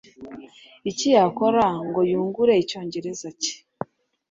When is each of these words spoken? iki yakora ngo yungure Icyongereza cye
iki 0.91 1.07
yakora 1.15 1.65
ngo 1.87 2.01
yungure 2.11 2.53
Icyongereza 2.63 3.29
cye 3.41 3.53